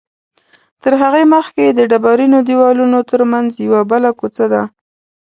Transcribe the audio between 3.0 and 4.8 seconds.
تر منځ یوه بله کوڅه ده.